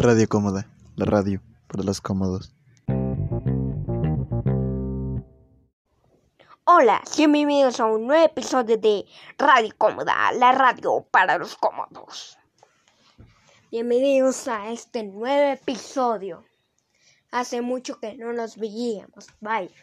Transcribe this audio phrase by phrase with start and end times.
[0.00, 2.54] Radio Cómoda, la radio para los cómodos.
[6.62, 9.06] Hola, bienvenidos a un nuevo episodio de
[9.38, 12.38] Radio Cómoda, la radio para los cómodos.
[13.72, 16.44] Bienvenidos a este nuevo episodio.
[17.32, 19.74] Hace mucho que no nos veíamos, vaya.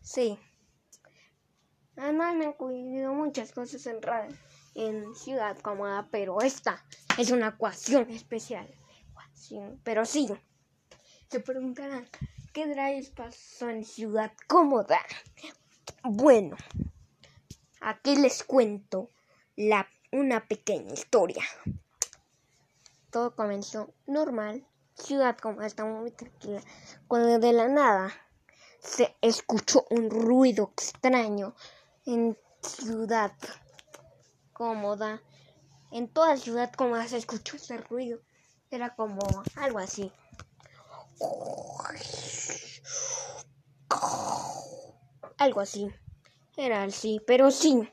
[0.00, 0.36] Sí.
[1.96, 4.36] Además me han ocurrido muchas cosas en, radio,
[4.74, 6.84] en Ciudad Cómoda, pero esta
[7.16, 8.68] es una ecuación especial.
[9.84, 10.28] Pero sí,
[11.30, 12.06] se preguntarán,
[12.52, 15.00] ¿qué drives pasó en Ciudad Cómoda?
[16.02, 16.56] Bueno,
[17.80, 19.10] aquí les cuento
[19.56, 21.42] la, una pequeña historia.
[23.10, 26.60] Todo comenzó normal, Ciudad Cómoda estaba muy tranquila,
[27.08, 28.12] cuando de la nada
[28.78, 31.54] se escuchó un ruido extraño
[32.04, 33.32] en Ciudad
[34.52, 35.22] Cómoda.
[35.92, 38.20] En toda Ciudad Cómoda se escuchó ese ruido
[38.70, 39.20] era como
[39.56, 40.12] algo así.
[45.38, 45.90] Algo así.
[46.56, 47.88] Era así, pero sí.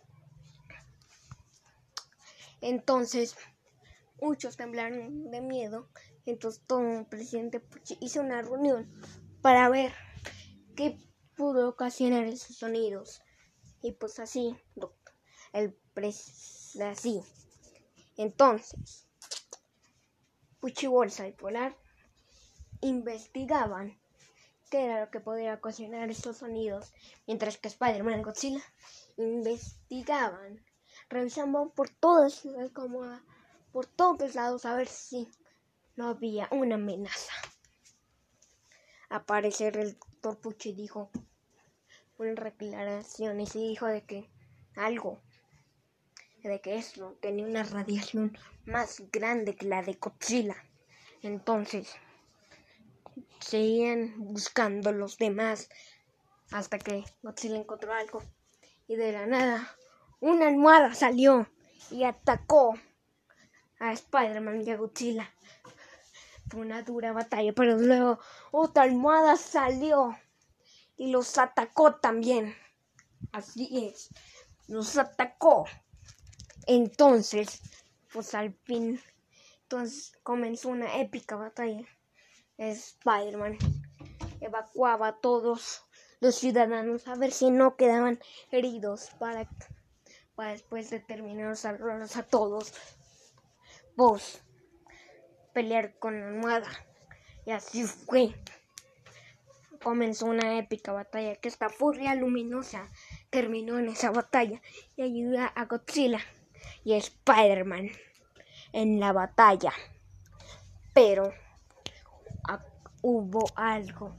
[2.62, 3.36] Entonces,
[4.22, 5.90] muchos temblaron de miedo.
[6.26, 7.64] Entonces, todo el presidente
[8.02, 8.92] hizo una reunión
[9.42, 9.94] para ver
[10.76, 10.98] qué
[11.36, 13.22] pudo ocasionar esos sonidos.
[13.82, 14.58] Y pues así,
[15.54, 17.22] el pres así.
[18.18, 19.07] Entonces,
[20.62, 21.76] Bolsa y Polar
[22.82, 23.98] investigaban
[24.70, 26.94] qué era lo que podía ocasionar estos sonidos,
[27.26, 28.64] mientras que Spider-Man y Godzilla
[29.18, 30.64] investigaban,
[31.10, 33.04] revisando por toda Ciudad como
[33.72, 35.30] por todos lados a ver si
[35.96, 37.34] no había una amenaza.
[39.10, 41.10] Aparecer el doctor Pucci dijo
[42.18, 44.30] una declaración y dijo de que
[44.76, 45.22] algo
[46.48, 50.56] de que esto tenía una radiación más grande que la de Godzilla.
[51.22, 51.96] Entonces,
[53.40, 55.70] seguían buscando los demás
[56.52, 58.24] hasta que Godzilla encontró algo
[58.88, 59.76] y de la nada
[60.20, 61.48] una almohada salió
[61.92, 62.74] y atacó
[63.80, 65.32] a Spider-Man y a Godzilla.
[66.50, 68.20] Fue una dura batalla, pero luego
[68.52, 70.18] otra almohada salió
[70.96, 72.56] y los atacó también.
[73.32, 74.10] Así es,
[74.68, 75.66] los atacó.
[76.68, 77.62] Entonces,
[78.12, 79.02] pues al fin,
[79.64, 81.88] entonces comenzó una épica batalla.
[82.58, 83.58] Spider-Man
[84.42, 85.86] evacuaba a todos
[86.20, 88.20] los ciudadanos a ver si no quedaban
[88.52, 89.50] heridos para,
[90.36, 92.74] para después de terminar salvarlos a todos.
[93.96, 94.42] Vos
[95.54, 96.70] pelear con la almohada.
[97.46, 98.36] Y así fue.
[99.82, 102.92] Comenzó una épica batalla que esta furia luminosa
[103.30, 104.62] terminó en esa batalla
[104.98, 106.20] y ayudó a Godzilla
[106.84, 107.90] y Spider-Man
[108.74, 109.74] en la batalla.
[110.94, 111.34] Pero
[113.02, 114.16] hubo algo.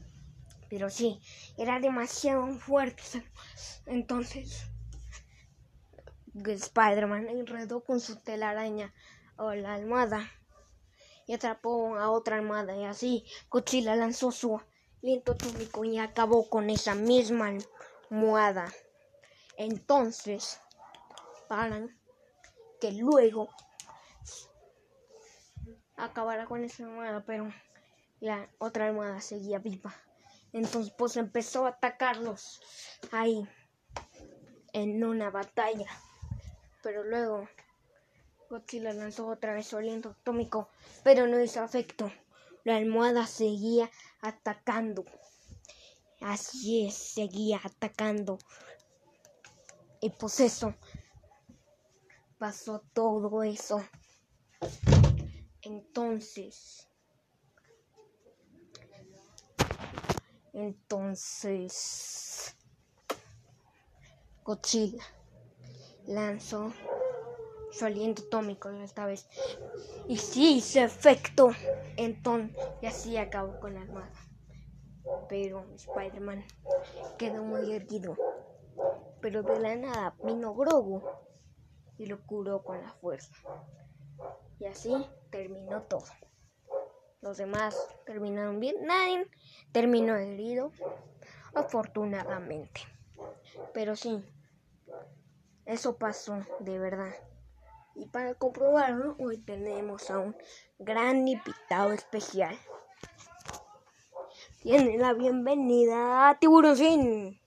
[0.69, 1.19] Pero sí,
[1.57, 3.03] era demasiado fuerte.
[3.85, 4.65] Entonces,
[6.33, 8.93] Spider-Man enredó con su telaraña
[9.37, 10.31] o la almohada
[11.27, 12.75] y atrapó a otra almohada.
[12.75, 14.61] Y así, Godzilla lanzó su
[15.01, 17.51] viento atómico y acabó con esa misma
[18.09, 18.71] almohada.
[19.57, 20.61] Entonces,
[21.47, 21.98] paran
[22.79, 23.49] que luego
[25.95, 27.51] acabara con esa almohada, pero
[28.19, 29.93] la otra almohada seguía viva.
[30.53, 32.61] Entonces pues empezó a atacarlos
[33.11, 33.47] ahí
[34.73, 35.87] en una batalla.
[36.81, 37.47] Pero luego
[38.49, 40.69] Godzilla lanzó otra vez su aliento atómico,
[41.03, 42.11] pero no hizo efecto.
[42.63, 43.89] La almohada seguía
[44.21, 45.05] atacando.
[46.21, 48.39] Así es, seguía atacando.
[50.01, 50.73] Y pues eso
[52.39, 53.83] pasó todo eso.
[55.61, 56.87] Entonces,
[60.53, 61.75] entonces,
[64.45, 65.03] Godzilla
[66.07, 66.71] lanzó
[67.71, 69.27] su aliento atómico esta vez.
[70.07, 71.51] Y sí hizo efecto.
[71.97, 74.13] Entonces, y así acabó con la armada.
[75.27, 76.45] Pero Spider-Man
[77.17, 78.17] quedó muy erguido.
[79.19, 81.03] Pero de la nada vino Grogu
[81.99, 83.35] y lo curó con la fuerza.
[84.57, 84.91] Y así
[85.29, 86.05] terminó todo.
[87.21, 88.75] Los demás terminaron bien.
[88.85, 89.29] Nadie
[89.73, 90.71] terminó herido,
[91.53, 92.81] afortunadamente.
[93.73, 94.23] Pero sí,
[95.65, 97.13] eso pasó de verdad.
[97.95, 100.35] Y para comprobarlo, hoy tenemos a un
[100.79, 102.57] gran invitado especial.
[104.61, 107.41] Tiene la bienvenida a Tiburoncín.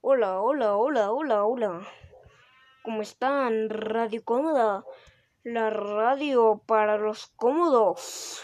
[0.00, 1.88] Hola, hola, hola, hola, hola.
[2.86, 3.68] ¿Cómo están?
[3.68, 4.84] Radio Cómoda,
[5.42, 8.42] la radio para los cómodos.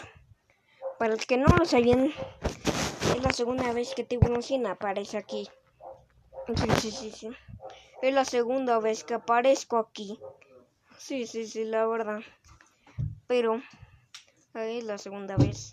[0.99, 2.11] para los que no lo sabían,
[3.15, 5.47] es la segunda vez que Tiburón Sin aparece aquí.
[6.57, 7.29] Sí, sí, sí, sí.
[8.01, 10.19] Es la segunda vez que aparezco aquí.
[10.97, 12.19] Sí, sí, sí, la verdad.
[13.27, 13.61] Pero
[14.55, 15.71] es la segunda vez.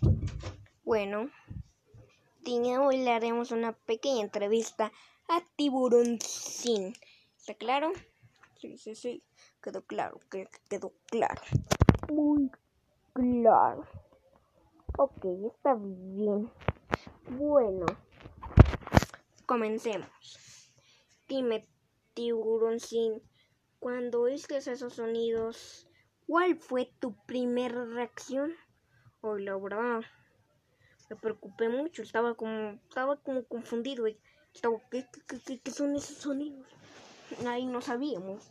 [0.85, 1.29] Bueno,
[2.79, 4.93] hoy le haremos una pequeña entrevista
[5.27, 6.93] a Tiburón Sin.
[7.37, 7.91] ¿Está claro?
[8.61, 9.23] Sí, sí, sí.
[9.59, 11.41] Quedó claro, que quedó claro.
[12.09, 12.51] Muy
[13.11, 13.87] claro.
[14.97, 16.47] Ok, está bien.
[17.27, 17.87] Bueno,
[19.47, 20.71] comencemos.
[21.27, 21.67] Dime,
[22.13, 23.23] tiburón sin,
[23.79, 25.87] cuando oíste esos sonidos,
[26.27, 28.53] ¿cuál fue tu primera reacción?
[29.21, 30.01] Oh, la verdad,
[31.09, 34.05] me preocupé mucho, estaba como, estaba como confundido.
[34.53, 35.07] Estaba, ¿qué,
[35.47, 36.67] qué, qué son esos sonidos?
[37.47, 38.49] Ahí no sabíamos.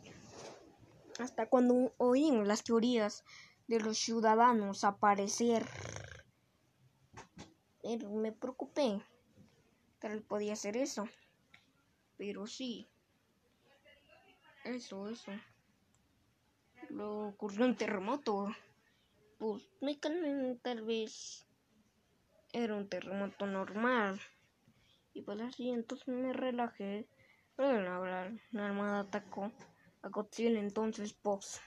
[1.19, 3.23] Hasta cuando oímos las teorías
[3.67, 5.65] de los ciudadanos aparecer,
[7.99, 9.01] me preocupé.
[9.99, 11.07] Tal podía ser eso.
[12.17, 12.87] Pero sí.
[14.63, 15.31] Eso, eso.
[16.89, 18.47] Lo ocurrió un terremoto.
[19.37, 19.95] Pues me
[20.61, 21.45] tal vez
[22.53, 24.19] era un terremoto normal.
[25.13, 27.07] Y pues así, entonces me relajé.
[27.57, 29.51] Bueno, la, la armada atacó
[30.01, 31.61] a Godzilla, entonces pues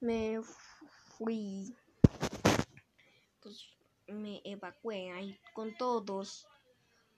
[0.00, 0.40] me
[1.16, 1.74] fui.
[3.40, 3.66] Pues
[4.08, 6.46] me evacué ahí con todos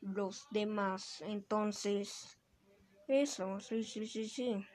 [0.01, 1.23] los demás.
[1.23, 2.39] Entonces,
[3.09, 4.67] eso, sí, sí, sí, sí.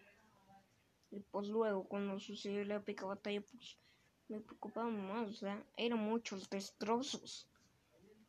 [1.11, 3.77] Y pues luego, cuando sucedió la épica batalla, pues
[4.27, 5.29] me preocupaba más.
[5.29, 7.49] O sea, eran muchos destrozos.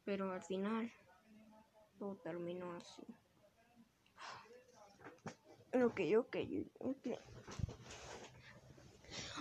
[0.04, 0.92] Pero al final,
[1.98, 3.17] todo terminó así.
[5.74, 6.36] Ok, ok,
[6.80, 7.06] ok.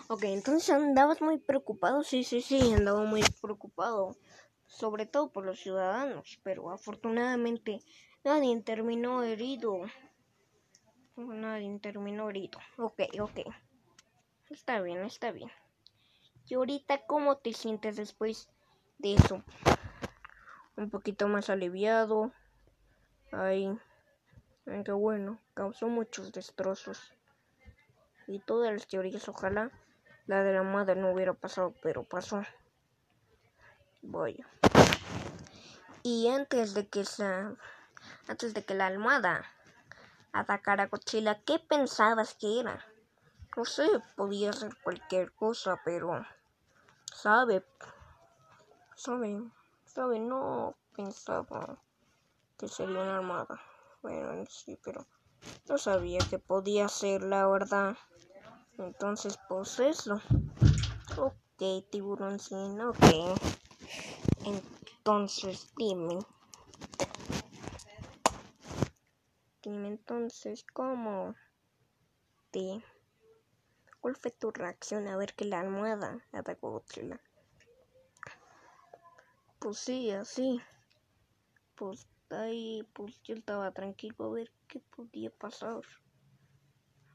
[0.10, 2.04] Ok, entonces andabas muy preocupado.
[2.04, 4.16] Sí, sí, sí, andaba muy preocupado
[4.68, 7.80] sobre todo por los ciudadanos, pero afortunadamente
[8.24, 9.82] nadie terminó herido.
[11.16, 12.60] Nadie terminó herido.
[12.78, 13.40] Ok, ok.
[14.50, 15.50] Está bien, está bien.
[16.48, 18.50] ¿Y ahorita cómo te sientes después
[19.00, 19.44] de eso?
[20.76, 22.32] Un poquito más aliviado.
[23.32, 23.68] Ay,
[24.68, 27.14] qué bueno, causó muchos destrozos.
[28.28, 29.72] Y todas las teorías, ojalá
[30.26, 32.44] la de la madre no hubiera pasado, pero pasó.
[34.02, 34.44] Voy.
[36.04, 37.06] Y antes de que
[38.28, 39.46] antes de que la almohada
[40.34, 42.86] atacara a Godzilla, ¿qué pensabas que era?
[43.56, 43.88] No sé,
[44.18, 46.26] podía ser cualquier cosa, pero
[47.12, 47.66] sabe,
[48.96, 49.42] sabe,
[49.86, 51.80] sabe, no pensaba
[52.58, 53.60] que sería una armada.
[54.02, 55.06] Bueno, sí, pero
[55.68, 57.98] no sabía que podía ser la verdad.
[58.78, 60.22] Entonces, pues eso.
[61.18, 62.98] Ok, tiburón sin, ok.
[64.46, 66.20] Entonces, dime.
[69.64, 71.36] Dime entonces, ¿cómo
[72.52, 72.84] te...
[74.00, 77.20] ¿Cuál fue tu reacción a ver que la almohada atacó a?
[79.60, 80.62] Pues sí, así.
[81.76, 85.82] Pues ahí, pues yo estaba tranquilo a ver qué podía pasar.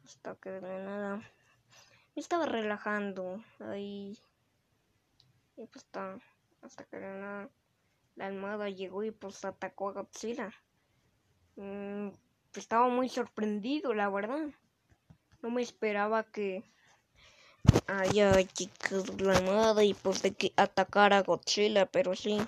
[0.04, 4.18] Hasta que de nada me estaba relajando ahí.
[5.56, 6.18] Y pues está
[6.62, 7.48] hasta que la,
[8.16, 10.52] la almohada llegó y pues atacó a Godzilla.
[11.56, 12.08] Mm,
[12.54, 14.48] estaba muy sorprendido, la verdad.
[15.42, 16.62] No me esperaba que
[17.86, 22.38] haya llegado la almohada y pues de que atacara a Godzilla, pero sí.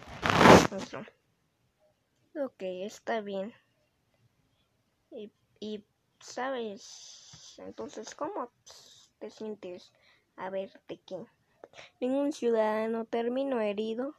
[2.37, 3.53] Ok, está bien.
[5.11, 5.85] Y, y
[6.21, 8.51] sabes, entonces, ¿cómo
[9.21, 9.93] te sientes
[10.37, 11.27] a ver de qué?
[12.01, 14.15] Ningún ciudadano terminó herido.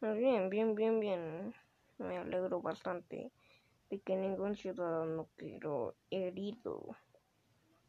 [0.00, 1.54] Bien, bien, bien, bien.
[1.98, 3.32] Me alegro bastante
[3.88, 6.96] de que ningún ciudadano quedó herido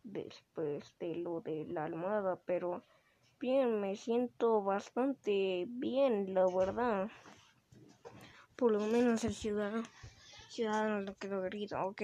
[0.04, 2.84] después de lo de la almohada, pero
[3.40, 7.10] bien, me siento bastante bien, la verdad.
[8.58, 9.84] Por lo menos el ciudadano,
[10.50, 12.02] ciudadano no quedó herido, ok.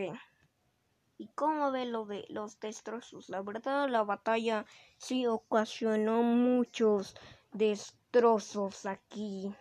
[1.18, 3.30] ¿Y cómo ve lo de los destrozos?
[3.30, 4.66] La verdad, la batalla
[4.98, 7.16] sí ocasionó muchos
[7.52, 9.56] destrozos aquí.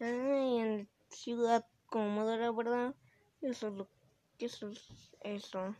[0.00, 2.94] En Ciudad Cómoda, la verdad.
[3.40, 3.88] Eso es lo
[4.38, 5.74] eso es eso.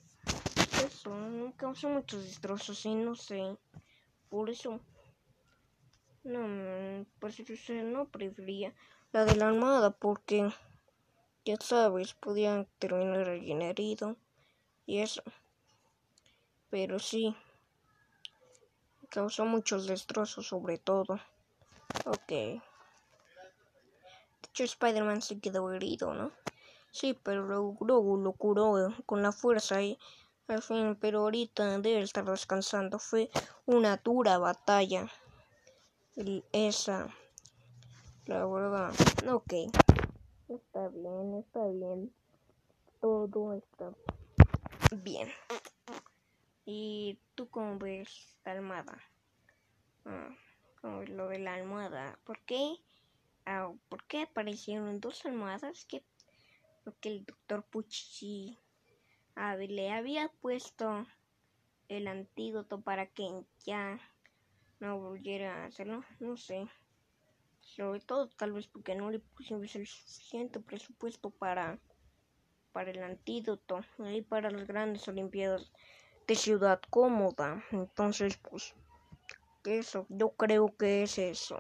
[0.86, 3.56] Eso causó muchos destrozos y no sé.
[4.30, 4.80] Por eso.
[6.24, 8.72] No, pues yo no prefería
[9.12, 10.52] la de la armada porque
[11.44, 14.16] ya sabes, podían terminar alguien herido
[14.86, 15.22] y eso.
[16.70, 17.36] Pero sí,
[19.10, 21.20] causó muchos destrozos sobre todo.
[22.04, 22.32] Ok.
[24.48, 26.32] hecho, Spider-Man se quedó herido, ¿no?
[26.90, 29.98] Sí, pero luego lo curó con la fuerza y
[30.48, 32.98] al fin, pero ahorita debe estar descansando.
[32.98, 33.30] Fue
[33.64, 35.10] una dura batalla.
[36.52, 37.14] esa,
[38.26, 38.92] la verdad.
[39.30, 39.52] Ok.
[40.48, 42.12] Está bien, está bien.
[43.00, 43.92] Todo está
[45.02, 45.28] bien.
[46.64, 48.98] ¿Y tú cómo ves la almohada?
[50.04, 50.28] Ah,
[50.80, 52.18] ¿Cómo ves lo de la almohada?
[52.24, 52.76] ¿Por qué?
[53.46, 55.84] Ah, ¿Por qué aparecieron dos almohadas?
[55.86, 56.04] Que
[56.84, 58.58] porque el doctor Pucci
[59.36, 61.06] ah, le había puesto
[61.88, 63.28] el antídoto para que
[63.64, 63.98] ya
[64.80, 66.04] no volviera a hacerlo.
[66.20, 66.68] No sé.
[67.62, 71.78] Sobre todo tal vez porque no le pusimos el suficiente presupuesto para,
[72.72, 75.72] para el antídoto y para las grandes Olimpiadas
[76.26, 77.64] de Ciudad Cómoda.
[77.70, 78.74] Entonces, pues,
[79.64, 81.56] eso, yo creo que es eso.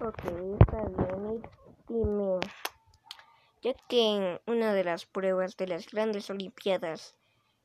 [0.00, 0.24] Ok,
[0.60, 1.42] está bien.
[1.88, 2.40] dime,
[3.62, 7.16] ya que en una de las pruebas de las grandes Olimpiadas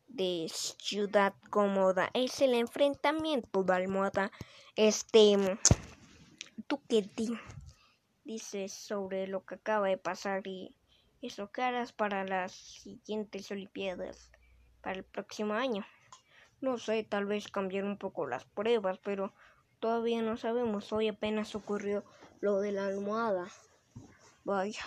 [0.08, 4.32] de Ciudad Cómoda es el enfrentamiento de almohada,
[4.76, 5.36] este,
[6.70, 7.04] tú qué
[8.24, 10.76] dices sobre lo que acaba de pasar y
[11.20, 14.32] eso que harás para las siguientes Olimpiadas
[14.82, 15.84] para el próximo año.
[16.62, 19.34] No sé, tal vez cambiar un poco las pruebas, pero
[19.80, 20.94] todavía no sabemos.
[20.94, 22.06] Hoy apenas ocurrió
[22.40, 23.48] lo de la almohada.
[24.44, 24.84] Vaya.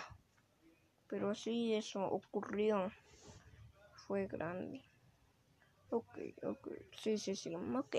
[1.09, 2.93] Pero sí, eso ocurrió.
[4.07, 4.85] Fue grande.
[5.91, 6.69] Ok, ok.
[6.97, 7.57] Sí, sí, sí.
[7.57, 7.97] Ok.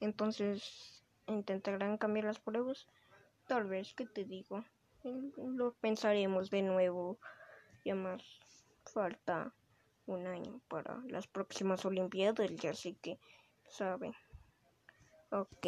[0.00, 2.86] Entonces, ¿intentarán cambiar las pruebas?
[3.46, 4.64] Tal vez, ¿qué te digo?
[5.36, 7.18] Lo pensaremos de nuevo.
[7.84, 8.22] Ya más
[8.84, 9.54] falta
[10.06, 13.18] un año para las próximas Olimpiadas, ya sé que
[13.68, 14.14] saben.
[15.30, 15.66] Ok.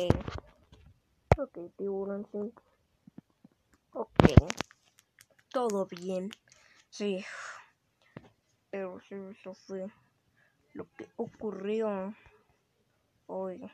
[1.37, 2.53] Ok, tiburón, sí.
[3.93, 4.11] Ok.
[5.53, 6.37] Todo bien.
[6.91, 7.25] Sí.
[8.71, 9.87] Pero eso fue
[10.75, 12.15] lo que ocurrió
[13.27, 13.71] hoy.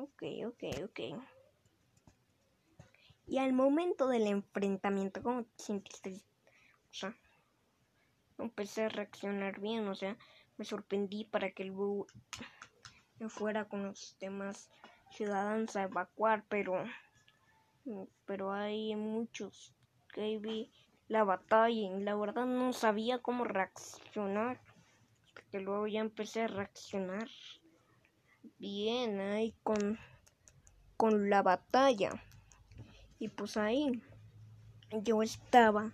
[0.00, 1.00] Ok, ok, ok.
[3.26, 6.12] Y al momento del enfrentamiento, ¿cómo te sentiste?
[6.88, 7.16] O sea,
[8.38, 10.16] empecé a reaccionar bien, o sea,
[10.56, 12.06] me sorprendí para que el búho
[13.28, 14.70] fuera con los demás
[15.10, 16.84] ciudadanos a evacuar, pero
[18.24, 19.74] pero hay muchos
[20.14, 20.70] que vi
[21.08, 24.60] la batalla y la verdad no sabía cómo reaccionar,
[25.34, 27.28] porque luego ya empecé a reaccionar
[28.58, 29.98] bien ahí con
[30.98, 32.20] con la batalla.
[33.20, 34.02] Y pues ahí
[34.90, 35.92] yo estaba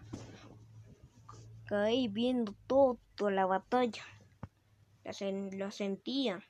[1.71, 4.02] ahí viendo todo, toda la batalla.
[5.04, 6.42] La, sentía.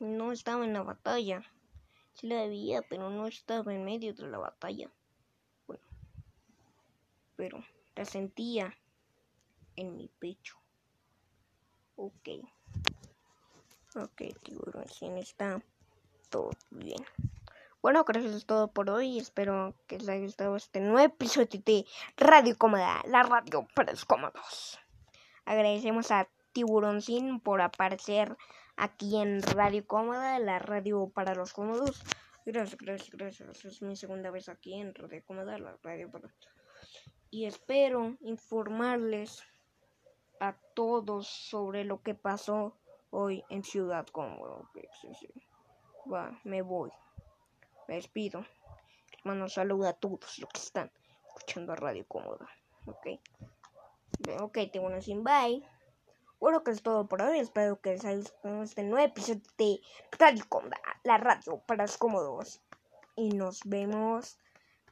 [0.00, 1.44] No estaba en la batalla.
[2.14, 4.90] Sí la veía, pero no estaba en medio de la batalla.
[5.68, 5.84] Bueno,
[7.36, 7.64] pero
[7.94, 8.76] la sentía
[9.76, 10.56] en mi pecho.
[11.94, 12.28] Ok.
[13.96, 14.84] Ok, tiburón,
[15.16, 15.62] está
[16.28, 17.02] todo bien.
[17.80, 19.18] Bueno, creo que eso es todo por hoy.
[19.18, 21.86] Espero que les haya gustado este nuevo episodio de
[22.18, 24.78] Radio Cómoda, la radio para los cómodos.
[25.46, 28.36] Agradecemos a Tiburoncín por aparecer
[28.76, 32.02] aquí en Radio Cómoda, la radio para los cómodos.
[32.44, 33.64] Gracias, gracias, gracias.
[33.64, 36.28] Es mi segunda vez aquí en Radio Cómoda, la radio para
[37.30, 39.42] Y espero informarles
[40.40, 42.76] a todos sobre lo que pasó
[43.10, 45.28] hoy en Ciudad sí.
[46.10, 46.90] Va, me voy.
[47.86, 48.44] Me despido.
[49.18, 50.90] Hermano, saluda a todos los que están
[51.26, 52.48] escuchando a Radio Cómoda.
[52.86, 53.06] Ok.
[54.40, 55.62] Ok, tengo una sin bye.
[56.40, 57.38] Bueno, que es todo por hoy.
[57.38, 59.80] Espero que les haya gustado este nuevo episodio de
[60.18, 62.60] Radio Cómoda, la radio para los cómodos.
[63.16, 64.38] Y nos vemos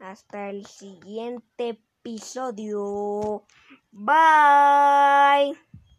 [0.01, 3.45] hasta el siguiente episodio.
[3.93, 5.57] Bye.